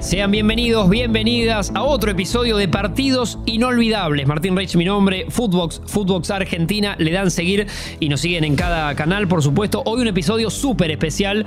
[0.00, 4.26] Sean bienvenidos, bienvenidas a otro episodio de Partidos Inolvidables.
[4.26, 7.66] Martín Reich, mi nombre, Footbox, Footbox Argentina, le dan seguir
[8.00, 9.82] y nos siguen en cada canal, por supuesto.
[9.84, 11.44] Hoy un episodio súper especial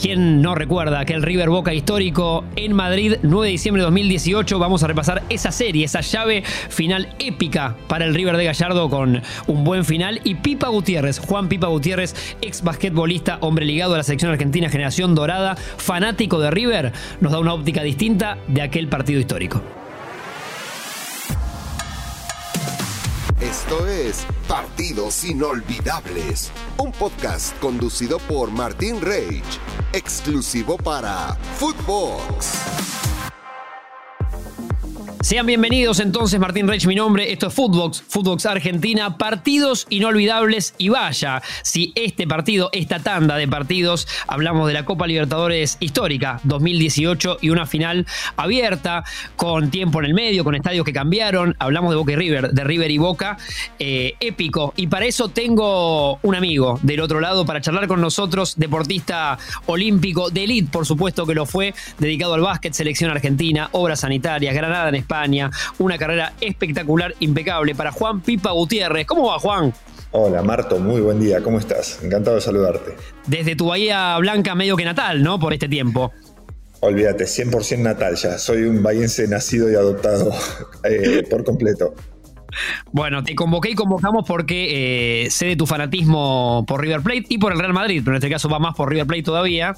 [0.00, 4.56] ¿Quién no recuerda aquel River Boca histórico en Madrid, 9 de diciembre de 2018?
[4.60, 9.20] Vamos a repasar esa serie, esa llave final épica para el River de Gallardo con
[9.48, 10.20] un buen final.
[10.22, 15.16] Y Pipa Gutiérrez, Juan Pipa Gutiérrez, ex basquetbolista, hombre ligado a la selección argentina, generación
[15.16, 19.60] dorada, fanático de River, nos da una óptica distinta de aquel partido histórico.
[23.40, 29.44] Esto es Partidos Inolvidables, un podcast conducido por Martín Reich,
[29.92, 33.07] exclusivo para Footbox.
[35.28, 37.30] Sean bienvenidos entonces, Martín Reich, mi nombre.
[37.30, 39.18] Esto es Footbox, Footbox Argentina.
[39.18, 45.06] Partidos inolvidables y vaya, si este partido, esta tanda de partidos, hablamos de la Copa
[45.06, 48.06] Libertadores histórica 2018 y una final
[48.36, 49.04] abierta,
[49.36, 51.54] con tiempo en el medio, con estadios que cambiaron.
[51.58, 53.36] Hablamos de Boca y River, de River y Boca,
[53.78, 54.72] eh, épico.
[54.76, 60.30] Y para eso tengo un amigo del otro lado para charlar con nosotros, deportista olímpico
[60.30, 64.88] de elite, por supuesto que lo fue, dedicado al básquet, selección argentina, obras sanitarias, Granada
[64.88, 65.17] en España.
[65.78, 69.06] Una carrera espectacular, impecable para Juan Pipa Gutiérrez.
[69.06, 69.72] ¿Cómo va, Juan?
[70.12, 71.42] Hola, Marto, muy buen día.
[71.42, 72.00] ¿Cómo estás?
[72.02, 72.94] Encantado de saludarte.
[73.26, 75.38] Desde tu Bahía Blanca, medio que natal, ¿no?
[75.38, 76.12] Por este tiempo.
[76.80, 78.38] Olvídate, 100% natal ya.
[78.38, 80.32] Soy un bahiense nacido y adoptado
[80.84, 81.94] eh, por completo.
[82.92, 87.38] Bueno, te convoqué y convocamos porque eh, sé de tu fanatismo por River Plate y
[87.38, 89.74] por el Real Madrid, pero en este caso va más por River Plate todavía.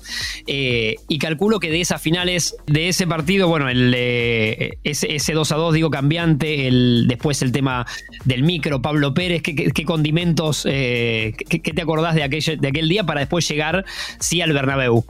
[0.47, 5.53] Eh, y calculo que de esas finales, de ese partido, bueno, el, eh, ese, 2
[5.53, 7.87] a 2, digo, cambiante, el, después el tema
[8.25, 11.35] del micro, Pablo Pérez, ¿qué, condimentos, qué,
[11.75, 13.85] te acordás de aquel, de aquel día para después llegar,
[14.19, 15.05] sí, al Bernabéu?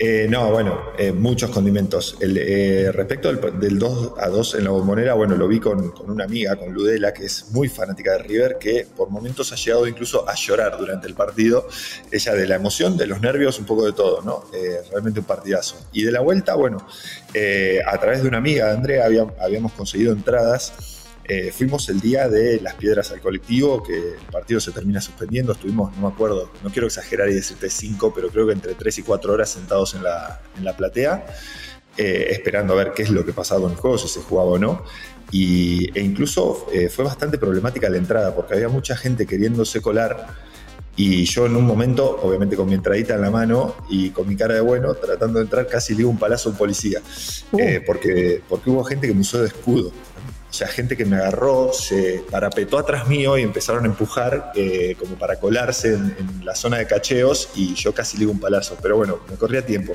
[0.00, 2.16] Eh, no, bueno, eh, muchos condimentos.
[2.20, 6.54] Eh, respecto del, 2 a 2 en la bombonera, bueno, lo vi con, una amiga,
[6.54, 10.34] con Ludela, que es muy fanática de River, que por momentos ha llegado incluso a
[10.36, 11.66] llorar durante el partido.
[12.12, 14.44] Ella de la emoción, de los nervios, un poco de todo, ¿no?
[14.90, 15.76] realmente un partidazo.
[15.92, 16.86] Y de la vuelta, bueno,
[17.86, 19.06] a través de una amiga, Andrea,
[19.40, 20.97] habíamos conseguido entradas
[21.30, 25.52] eh, fuimos el día de las piedras al colectivo, que el partido se termina suspendiendo.
[25.52, 28.96] Estuvimos, no me acuerdo, no quiero exagerar y decirte cinco, pero creo que entre tres
[28.98, 31.26] y cuatro horas sentados en la, en la platea,
[31.98, 34.48] eh, esperando a ver qué es lo que pasaba con el juego, si se jugaba
[34.48, 34.84] o no.
[35.30, 40.28] Y, e incluso eh, fue bastante problemática la entrada, porque había mucha gente queriéndose colar.
[40.98, 44.34] Y yo en un momento, obviamente con mi entradita en la mano y con mi
[44.34, 47.00] cara de bueno, tratando de entrar, casi le un palazo a un policía.
[47.52, 47.60] Uh.
[47.86, 49.92] porque, porque hubo gente que me usó de escudo.
[50.50, 54.96] O sea, gente que me agarró, se parapetó atrás mío y empezaron a empujar eh,
[54.98, 58.76] como para colarse en, la zona de cacheos y yo casi le un palazo.
[58.82, 59.94] Pero bueno, me corría tiempo.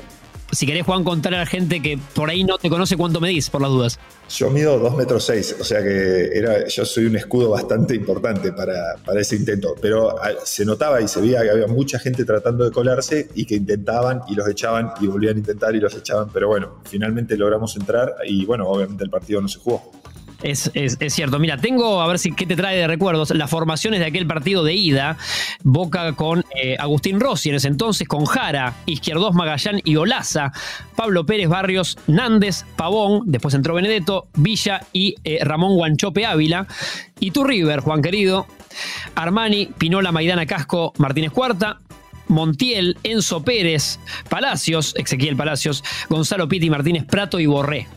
[0.54, 3.50] Si querés, Juan, contar a la gente que por ahí no te conoce cuánto medís,
[3.50, 3.98] por las dudas.
[4.28, 8.96] Yo mido 2 metros 6, o sea que yo soy un escudo bastante importante para,
[9.04, 9.74] para ese intento.
[9.80, 13.44] Pero ah, se notaba y se veía que había mucha gente tratando de colarse y
[13.44, 16.28] que intentaban y los echaban y volvían a intentar y los echaban.
[16.32, 19.90] Pero bueno, finalmente logramos entrar y bueno, obviamente el partido no se jugó.
[20.44, 20.70] Es,
[21.08, 21.38] cierto.
[21.38, 24.62] Mira, tengo, a ver si qué te trae de recuerdos, las formaciones de aquel partido
[24.62, 25.16] de ida.
[25.62, 30.52] Boca con eh, Agustín Rossi en ese entonces, con Jara, Izquierdos Magallán y Olaza.
[30.96, 36.66] Pablo Pérez Barrios, Nández, Pavón, después entró Benedetto, Villa y eh, Ramón Guanchope Ávila.
[37.20, 38.46] Y tu River, Juan querido.
[39.14, 41.80] Armani, Pinola, Maidana Casco, Martínez Cuarta,
[42.28, 47.88] Montiel, Enzo Pérez, Palacios, Ezequiel Palacios, Gonzalo Pitti, Martínez Prato y Borré.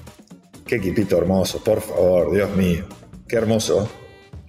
[0.68, 2.84] Qué equipito hermoso, por favor, Dios mío.
[3.28, 3.90] Qué hermoso.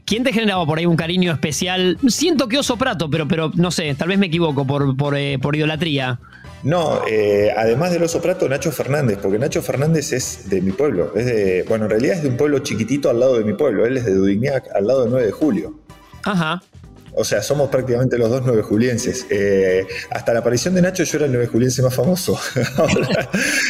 [0.05, 1.99] ¿Quién te generaba por ahí un cariño especial?
[2.09, 5.39] Siento que Oso Prato, pero, pero no sé, tal vez me equivoco por, por, eh,
[5.53, 6.19] idolatría.
[6.63, 11.13] No, eh, además del Oso Prato, Nacho Fernández, porque Nacho Fernández es de mi pueblo.
[11.15, 13.87] Es de, bueno, en realidad es de un pueblo chiquitito al lado de mi pueblo.
[13.87, 15.79] Él es de Dudignac, al lado del 9 de julio.
[16.25, 16.63] Ajá.
[17.21, 19.27] O sea, somos prácticamente los dos nueve julienses.
[19.29, 22.39] Eh, hasta la aparición de Nacho yo era el nueve juliense más famoso.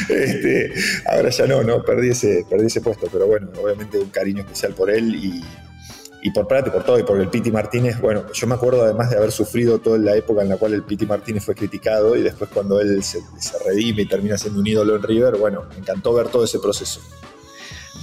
[0.08, 0.72] Este,
[1.06, 3.08] ahora, ya no, no, perdí ese, perdí ese puesto.
[3.10, 7.04] Pero bueno, obviamente un cariño especial por él y, por Prat y por todo, y
[7.04, 7.98] por el Piti Martínez.
[8.00, 10.82] Bueno, yo me acuerdo además de haber sufrido toda la época en la cual el
[10.82, 14.66] Piti Martínez fue criticado y después cuando él se, se redime y termina siendo un
[14.66, 17.00] ídolo en River, bueno, me encantó ver todo ese proceso.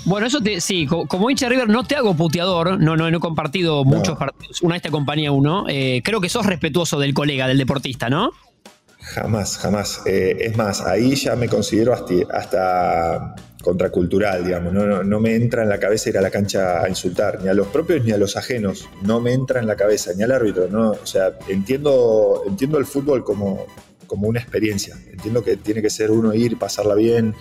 [0.06, 3.84] Bueno, eso te, sí, como hincha River no te hago puteador, no, no, he compartido
[3.84, 5.66] muchos partidos, una vez te acompañé uno.
[5.68, 8.32] Eh, creo que sos respetuoso del colega, del deportista, ¿no?
[9.00, 10.02] Jamás, jamás.
[10.06, 14.74] Eh, es más, ahí ya me considero hasta, contracultural, digamos.
[14.74, 17.54] No, no, me entra en la cabeza ir a la cancha a insultar, ni a
[17.54, 18.90] los propios ni a los ajenos.
[19.04, 20.68] No me entra en la cabeza, ni al árbitro.
[20.70, 20.92] ¿no?
[20.92, 23.66] O sea, entiendo, entiendo el fútbol como,
[24.08, 24.96] como una experiencia.
[25.12, 27.36] Entiendo que tiene que ser uno ir, pasarla bien,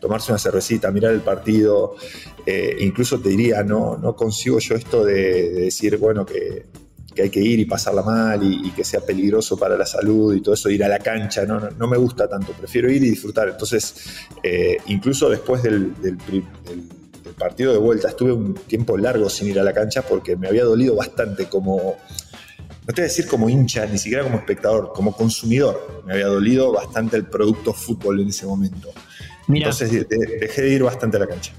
[0.00, 1.96] tomarse una cervecita, mirar el partido.
[2.44, 6.66] Eh, incluso te diría, no, no consigo yo esto de, decir, bueno, que,
[7.20, 10.54] hay que ir y pasarla mal y, que sea peligroso para la salud y todo
[10.54, 13.48] eso, ir a la cancha, no, me gusta tanto, prefiero ir y disfrutar.
[13.48, 13.94] Entonces,
[14.42, 15.94] eh, incluso después del,
[17.38, 20.64] partido de vuelta, estuve un tiempo largo sin ir a la cancha porque me había
[20.64, 21.96] dolido bastante como,
[22.86, 26.02] no te voy a decir como hincha, ni siquiera como espectador, como consumidor.
[26.06, 28.92] Me había dolido bastante el producto fútbol en ese momento.
[29.48, 31.52] Entonces dejé de ir bastante a la cancha.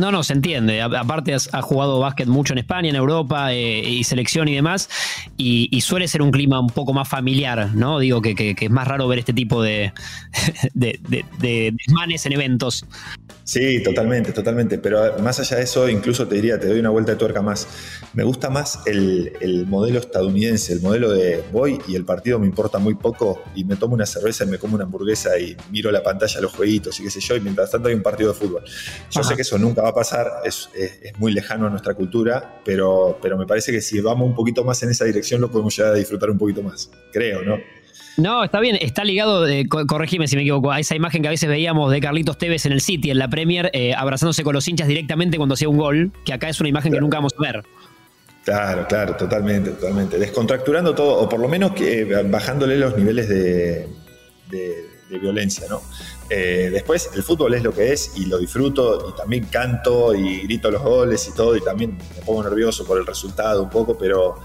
[0.00, 0.80] No, no, se entiende.
[0.80, 4.88] Aparte has, jugado básquet mucho en España, en Europa eh, y selección y demás.
[5.36, 7.98] Y, suele ser un clima un poco más familiar, ¿no?
[7.98, 9.92] Digo que, es más raro ver este tipo de,
[10.74, 10.98] de,
[11.38, 12.86] de desmanes en eventos.
[13.44, 14.78] Sí, totalmente, totalmente.
[14.78, 17.66] Pero más allá de eso, incluso te diría, te doy una vuelta de tuerca más.
[18.14, 22.78] Me gusta más el, modelo estadounidense, el modelo de voy y el partido me importa
[22.78, 26.02] muy poco y me tomo una cerveza y me como una hamburguesa y miro la
[26.02, 28.62] pantalla, los jueguitos y qué sé yo, y mientras tanto hay un partido de fútbol.
[29.10, 30.68] Yo sé que eso nunca va a pasar, es,
[31.18, 34.82] muy lejano a nuestra cultura, pero, pero me parece que si vamos un poquito más
[34.82, 37.58] en esa dirección lo podemos llegar a disfrutar un poquito más, creo, ¿no?
[38.20, 41.30] No, está bien, está ligado, eh, corregime si me equivoco, a esa imagen que a
[41.30, 44.66] veces veíamos de Carlitos Tevez en el City, en la Premier, eh, abrazándose con los
[44.68, 47.42] hinchas directamente cuando hacía un gol, que acá es una imagen que nunca vamos a
[47.42, 47.64] ver.
[48.44, 50.18] Claro, claro, totalmente, totalmente.
[50.18, 53.88] Descontracturando todo, o por lo menos que, eh, bajándole los niveles de,
[55.10, 55.82] violencia, ¿no?
[56.28, 60.70] después, el fútbol es lo que es y lo disfruto y también canto y grito
[60.70, 64.38] los goles y todo y también me pongo nervioso por el resultado un poco, pero,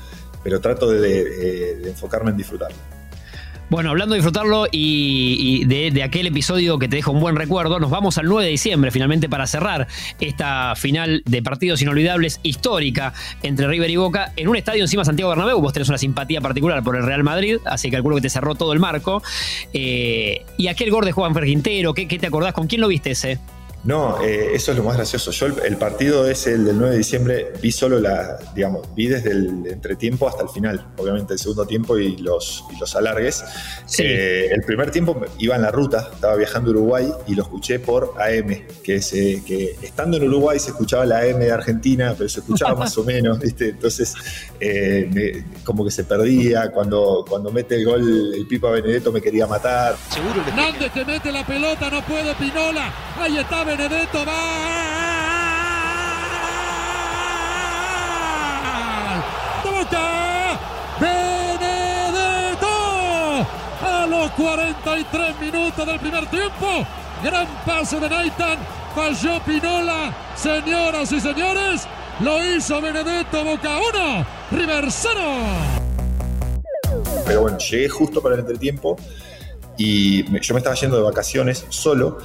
[0.44, 2.95] pero trato de enfocarme en disfrutarlo.
[3.68, 7.90] Bueno, hablando de disfrutarlo y, de, aquel episodio que te deja un buen recuerdo, nos
[7.90, 9.88] vamos al 9 de diciembre finalmente para cerrar
[10.20, 15.30] esta final de partidos inolvidables histórica entre River y Boca en un estadio encima Santiago
[15.30, 15.60] Bernabéu.
[15.62, 18.54] Vos tenés una simpatía particular por el Real Madrid, así que calculo que te cerró
[18.54, 19.24] todo el marco.
[19.74, 22.54] Eh, y aquel gol de Juan Ferguintero, ¿qué, ¿qué te acordás?
[22.54, 23.40] ¿Con quién lo viste ese?
[23.86, 25.30] No, eh, eso es lo más gracioso.
[25.30, 29.30] Yo el, partido ese, el del 9 de diciembre, vi solo la, digamos, vi desde
[29.30, 33.44] el entretiempo hasta el final, obviamente el segundo tiempo y los, los alargues.
[34.00, 37.78] Eh, el primer tiempo iba en la ruta, estaba viajando a Uruguay y lo escuché
[37.78, 42.28] por AM, que, se, que estando en Uruguay se escuchaba la AM de Argentina, pero
[42.28, 43.70] se escuchaba más o menos, ¿viste?
[43.70, 44.16] Entonces,
[44.60, 46.72] eh, como que se perdía.
[46.72, 49.96] Cuando, cuando mete el gol el Pipa Benedetto me quería matar.
[50.10, 52.92] Seguro Hernández que mete la pelota, no puede Pinola.
[53.20, 54.42] Ahí está Benedetto va.
[59.64, 60.60] Boca.
[61.00, 62.68] Benedetto
[63.82, 66.86] a los 43 minutos del primer tiempo.
[67.24, 68.60] Gran pase de Nathan.
[68.96, 70.16] Falló Pinola.
[70.36, 71.86] Señoras y señores,
[72.22, 75.22] lo hizo Benedetto Boca 1, River 0.
[77.26, 78.96] Pero bueno, llegué justo para el entretiempo
[79.78, 82.20] y yo me estaba yendo de vacaciones solo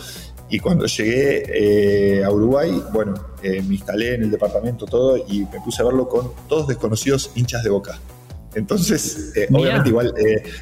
[0.51, 5.47] y cuando llegué eh, a Uruguay, bueno, eh, me instalé en el departamento todo y
[5.53, 7.99] me puse a verlo con todos desconocidos hinchas de boca.
[8.57, 10.13] Entonces, eh, obviamente igual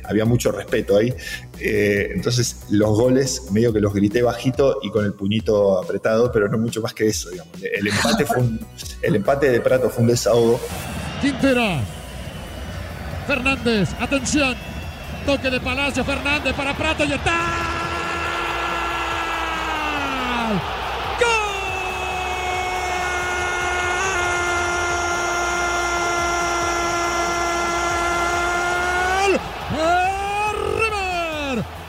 [0.05, 1.15] había mucho respeto ahí.
[1.59, 6.59] entonces, los goles medio que los grité bajito y con el puñito apretado, pero no
[6.59, 7.55] mucho más que eso, digamos.
[7.63, 8.43] El empate, fue
[9.03, 10.61] el empate de Prato fue un desahogo.
[11.23, 11.81] Quintera.
[13.27, 14.55] Fernández, atención.
[15.25, 17.68] Toque de Palacio, Fernández para Prato y está.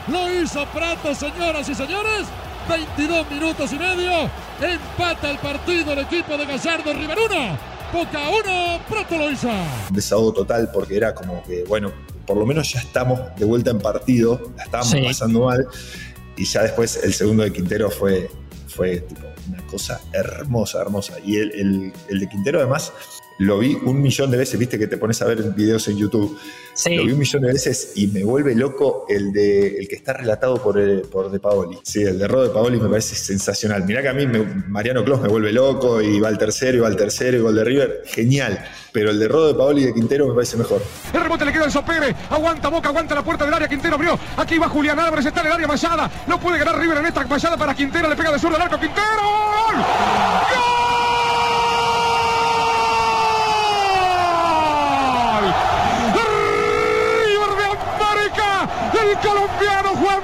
[0.08, 2.26] Lo hizo Prato, señoras y señores.
[2.68, 4.30] 22 minutos y medio.
[4.60, 7.58] Empata el partido el equipo de Gallardo River 1.
[7.92, 9.48] Boca 1, Prato lo hizo.
[9.90, 11.92] Desahogo total porque era como que, bueno,
[12.26, 14.40] por lo menos ya estamos de vuelta en partido.
[14.56, 15.66] La estábamos pasando mal.
[16.36, 18.30] Y ya después el segundo de Quintero fue,
[18.70, 19.04] fue
[19.48, 21.14] una cosa hermosa, hermosa.
[21.24, 22.92] Y el, el de Quintero además
[23.40, 26.38] lo vi un millón de veces, viste que te pones a ver videos en YouTube.
[26.86, 30.12] Lo vi un millón de veces y me vuelve loco el de el que está
[30.12, 31.78] relatado por, eh, por De Paoli.
[31.82, 33.84] Sí, el de Rod De Paoli me parece sensacional.
[33.84, 34.26] Mirá que a mí
[34.68, 37.54] Mariano Clos me vuelve loco y va al tercero, y va al tercero, y gol
[37.54, 38.02] de River.
[38.04, 38.62] Genial.
[38.92, 40.82] Pero el de Rodo de Paoli y de Quintero me parece mejor.
[41.14, 42.14] El rebote le queda en Sopere.
[42.28, 43.68] Aguanta Boca, aguanta la puerta del área.
[43.68, 44.18] Quintero abrió.
[44.36, 45.24] Aquí va Julián Álvarez.
[45.24, 46.10] Está en el área Mayada.
[46.26, 48.06] No puede ganar River en esta Mayada para Quintero.
[48.06, 48.78] Le pega de sur del arco.
[48.78, 49.22] Quintero.
[49.72, 50.69] ¡Gol!
[59.10, 60.20] El colombiano Juan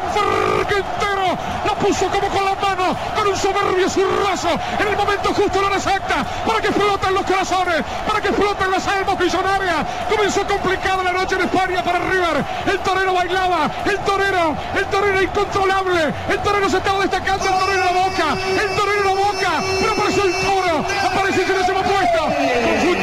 [0.69, 5.33] Quintero la puso como con la mano Ricardo con un soberbio zurrazo en el momento
[5.35, 9.77] justo, la exacta, para que floten los corazones, para que floten las almas millonarias.
[10.09, 12.45] Comenzó complicada la noche en España para River.
[12.67, 17.85] El torero bailaba, el torero, el torero incontrolable, el torero se estaba destacando, el torero
[17.85, 19.51] la boca, el torero la boca,
[19.81, 22.96] pero apareció el toro, apareció en ese puesto,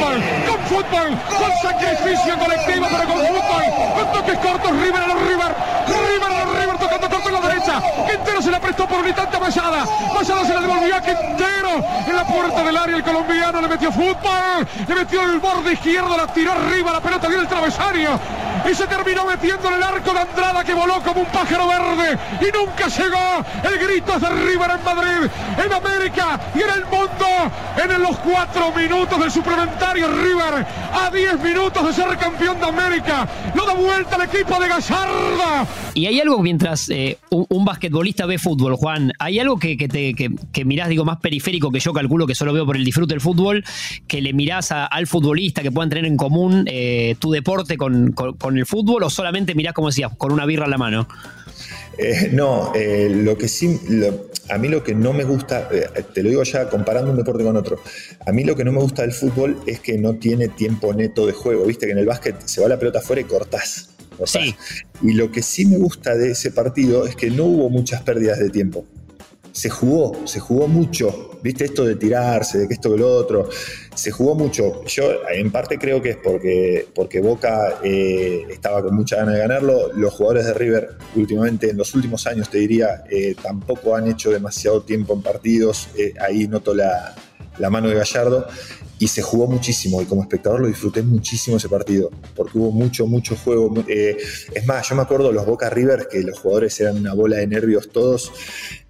[0.74, 3.64] fútbol, con sacrificio colectivo, pero con fútbol,
[3.94, 5.54] con toques cortos, River a los River,
[5.86, 9.06] River a los River tocando corto en la derecha, Quintero se la prestó por un
[9.06, 13.02] instante a Mayada, Mayada se la devolvió a Quintero en la puerta del área, el
[13.02, 17.40] colombiano le metió fútbol, le metió el borde izquierdo, la tiró arriba, la pelota dio
[17.40, 18.18] el travesario,
[18.70, 22.18] y se terminó metiendo en el arco de Andrada que voló como un pájaro verde
[22.40, 23.44] y nunca llegó.
[23.62, 25.30] El grito es de River en Madrid,
[25.64, 27.26] en América y en el mundo.
[27.76, 33.28] En los cuatro minutos del suplementario River a 10 minutos de ser campeón de América.
[33.54, 35.66] Lo da vuelta el equipo de Gallarda.
[35.94, 40.64] Y hay algo mientras eh, un, basquetbolista ve fútbol, Juan, hay algo que, te, que,
[40.64, 43.64] mirás, digo, más periférico que yo calculo que solo veo por el disfrute del fútbol,
[44.06, 48.58] que le mirás al futbolista, que puedan tener en común eh, tu deporte con, con
[48.58, 51.08] el fútbol o solamente mirás, como decías, con una birra en la mano?
[51.98, 53.78] Eh, no, eh, lo que sí,
[54.48, 57.56] a mí lo que no me gusta, te lo digo ya comparando un deporte con
[57.56, 57.78] otro,
[58.26, 61.26] a mí lo que no me gusta del fútbol es que no tiene tiempo neto
[61.26, 63.93] de juego, viste que en el básquet se va la pelota afuera y cortás.
[64.24, 64.54] Sí.
[65.02, 68.38] Y lo que sí me gusta de ese partido es que no hubo muchas pérdidas
[68.38, 68.84] de tiempo
[69.54, 71.38] se jugó, se jugó mucho.
[71.40, 73.48] ¿Viste esto de tirarse, de que esto que lo otro?
[73.94, 74.84] Se jugó mucho.
[74.86, 79.40] Yo en parte creo que es porque, porque Boca eh, estaba con mucha ganas de
[79.40, 79.92] ganarlo.
[79.92, 84.32] Los jugadores de River últimamente, en los últimos años te diría, eh, tampoco han hecho
[84.32, 85.88] demasiado tiempo en partidos.
[85.96, 87.14] Eh, ahí noto la,
[87.58, 88.48] la mano de Gallardo
[88.98, 93.06] y se jugó muchísimo y como espectador lo disfruté muchísimo ese partido porque hubo mucho,
[93.06, 93.72] mucho juego.
[93.86, 97.46] es más, yo me acuerdo los Boca River que los jugadores eran una bola de
[97.46, 98.32] nervios todos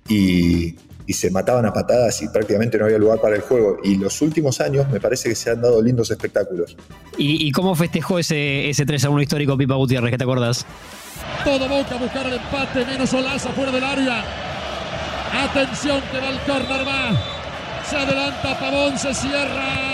[0.09, 3.77] y, se mataban a patadas y prácticamente no había lugar para el juego.
[3.85, 6.77] Y los últimos años me parece que se han dado lindos espectáculos.
[7.19, 10.13] ¿Y, cómo festejó ese, ese 3 a 1 histórico Pipa Gutiérrez?
[10.13, 10.65] ¿Qué te acordás?
[11.45, 14.25] Todo Boca a buscar el empate, menos Olaza fuera del área.
[15.51, 17.35] Atención que va el córner, va.
[17.89, 19.94] Se adelanta Pavón, se cierra.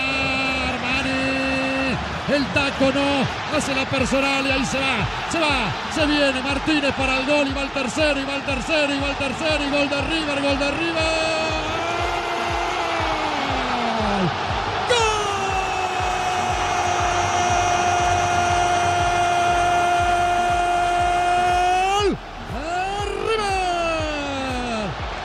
[2.29, 3.57] El taco no.
[3.57, 5.07] Hace la personal y ahí se va.
[5.31, 5.71] Se va.
[5.93, 7.47] Se viene Martínez para el gol.
[7.47, 8.19] Y va el tercero.
[8.19, 8.93] Y va el tercero.
[8.93, 9.63] Y va el tercero.
[9.63, 10.41] Y gol de River.
[10.41, 11.51] Gol de River.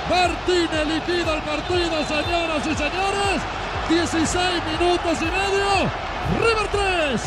[0.08, 3.42] Martínez liquida el partido, señoras y señores.
[3.88, 6.05] 16 minutos y medio.
[6.34, 7.20] River 3,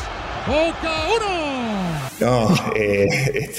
[0.47, 1.49] Boca 1.
[2.19, 3.49] No, eh,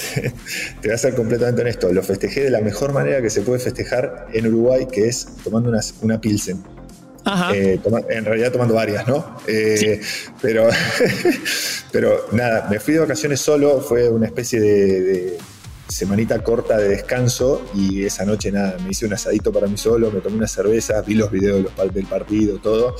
[0.81, 1.91] te voy a ser completamente honesto.
[1.91, 5.69] Lo festejé de la mejor manera que se puede festejar en Uruguay, que es tomando
[5.69, 6.63] una, una Pilsen.
[7.53, 7.79] Eh,
[8.09, 9.37] en realidad tomando varias, ¿no?
[9.47, 10.01] Eh,
[10.41, 10.69] pero,
[11.91, 15.37] pero nada, me fui de vacaciones solo, fue una especie de,
[15.91, 20.09] semanita corta de descanso y esa noche nada, me hice un asadito para mí solo,
[20.09, 22.95] me tomé una cerveza, vi los videos del partido, todo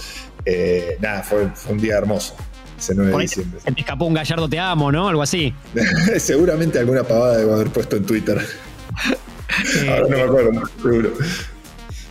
[0.46, 2.36] eh, nada, fue, un día hermoso.
[2.78, 3.60] Ese 9 de diciembre.
[3.64, 5.08] te escapó un gallardo te amo, ¿no?
[5.08, 5.54] Algo así.
[6.18, 8.40] Seguramente alguna pavada debo haber puesto en Twitter.
[9.88, 11.14] Ahora no me acuerdo, seguro.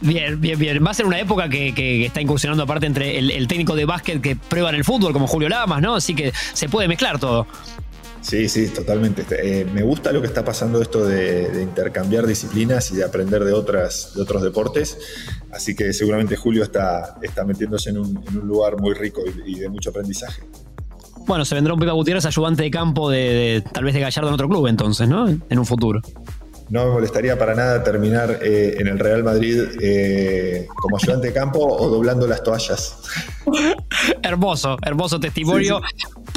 [0.00, 0.84] Bien, bien, bien.
[0.84, 4.36] Va a ser una época que, está incursionando aparte entre el, técnico de básquet que
[4.36, 5.94] prueba en el fútbol, como Julio Lamas, ¿no?
[5.94, 7.46] Así que se puede mezclar todo.
[8.20, 9.24] Sí, sí, totalmente.
[9.30, 13.52] Eh, me gusta lo que está pasando esto de, intercambiar disciplinas y de aprender de,
[13.52, 14.98] otras, de otros deportes.
[15.52, 19.90] Así que seguramente Julio está, está metiéndose en un, lugar muy rico y, de mucho
[19.90, 20.42] aprendizaje.
[21.26, 24.34] Bueno, se vendrá un Pipa Gutiérrez ayudante de campo de, tal vez de Gallardo en
[24.34, 25.28] otro club entonces, ¿no?
[25.28, 26.00] En un futuro.
[26.70, 31.32] No me molestaría para nada terminar eh, en el Real Madrid eh, como ayudante de
[31.32, 32.96] campo o doblando las toallas.
[34.22, 35.80] hermoso, hermoso testimonio.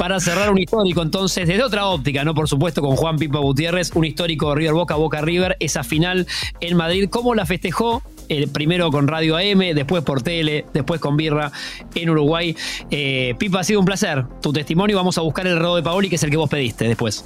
[0.04, 2.34] Para cerrar un histórico, entonces, desde otra óptica, ¿no?
[2.34, 6.26] Por supuesto, con Juan Pipa Gutiérrez, un histórico River Boca, Boca River, esa final
[6.60, 7.08] en Madrid.
[7.08, 8.02] ¿Cómo la festejó?
[8.28, 11.52] El primero con Radio AM, después por tele, después con Birra
[11.94, 12.54] en Uruguay.
[12.90, 14.26] Eh, Pipa, ha sido un placer.
[14.42, 16.86] Tu testimonio, vamos a buscar el rodo de Paoli, que es el que vos pediste
[16.86, 17.24] después.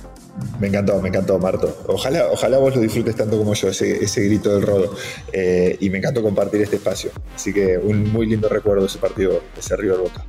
[0.60, 1.82] Me encantó, me encantó, Marto.
[1.88, 4.94] Ojalá, ojalá vos lo disfrutes tanto como yo, ese, ese grito del rodo.
[5.32, 7.10] Eh, y me encantó compartir este espacio.
[7.34, 10.24] Así que un muy lindo recuerdo de ese partido, ese River Boca.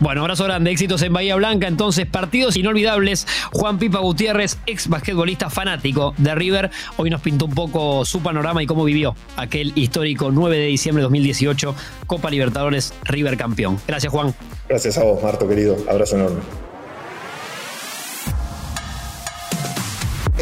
[0.00, 1.68] Bueno, abrazo grande, éxitos en Bahía Blanca.
[1.68, 3.26] Entonces, partidos inolvidables.
[3.52, 8.62] Juan Pipa Gutiérrez, ex basquetbolista fanático de River, hoy nos pintó un poco su panorama
[8.62, 11.74] y cómo vivió aquel histórico 9 de diciembre de 2018,
[12.06, 13.78] Copa Libertadores River campeón.
[13.86, 14.34] Gracias, Juan.
[14.68, 15.76] Gracias a vos, Marto, querido.
[15.88, 16.63] Abrazo enorme.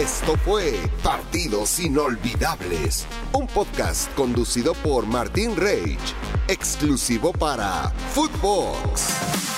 [0.02, 6.00] Esto fue Partidos Inolvidables, un podcast conducido por Martín Reich,
[6.49, 9.51] exclusivo para Footbox.